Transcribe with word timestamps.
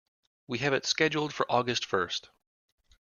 We 0.47 0.57
have 0.57 0.73
it 0.73 0.87
scheduled 0.87 1.31
for 1.31 1.45
August 1.47 1.85
first. 1.85 2.31